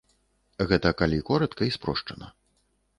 Гэта 0.71 0.93
калі 1.03 1.21
коратка 1.29 1.63
і 1.71 1.77
спрошчана. 1.79 2.27